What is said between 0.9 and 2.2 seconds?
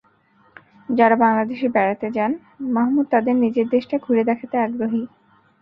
যাঁরা বাংলাদেশে বেড়াতে